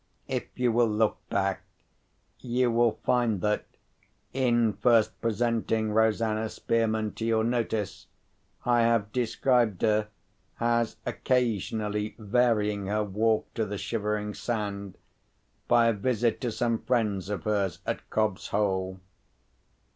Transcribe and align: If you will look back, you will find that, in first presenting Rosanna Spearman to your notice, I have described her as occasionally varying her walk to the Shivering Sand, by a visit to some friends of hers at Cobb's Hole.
If 0.27 0.45
you 0.57 0.71
will 0.71 0.89
look 0.89 1.19
back, 1.29 1.61
you 2.39 2.71
will 2.71 2.93
find 3.03 3.39
that, 3.41 3.67
in 4.33 4.73
first 4.81 5.21
presenting 5.21 5.91
Rosanna 5.91 6.49
Spearman 6.49 7.13
to 7.13 7.23
your 7.23 7.43
notice, 7.43 8.07
I 8.65 8.81
have 8.81 9.11
described 9.11 9.83
her 9.83 10.07
as 10.59 10.95
occasionally 11.05 12.15
varying 12.17 12.87
her 12.87 13.03
walk 13.03 13.53
to 13.53 13.63
the 13.63 13.77
Shivering 13.77 14.33
Sand, 14.33 14.97
by 15.67 15.89
a 15.89 15.93
visit 15.93 16.41
to 16.41 16.51
some 16.51 16.79
friends 16.79 17.29
of 17.29 17.43
hers 17.43 17.77
at 17.85 18.09
Cobb's 18.09 18.47
Hole. 18.47 18.99